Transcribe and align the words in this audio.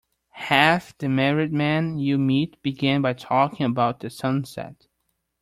Half 0.49 0.97
the 0.97 1.07
married 1.07 1.53
men 1.53 1.99
you 1.99 2.17
meet 2.17 2.59
began 2.63 3.03
by 3.03 3.13
talking 3.13 3.67
about 3.67 3.99
the 3.99 4.09
sunset. 4.09 4.87